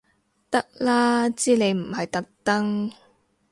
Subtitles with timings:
[0.49, 2.91] 得啦知你唔係特登